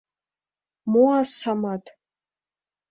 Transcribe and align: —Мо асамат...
—Мо 0.91 1.03
асамат... 1.21 1.83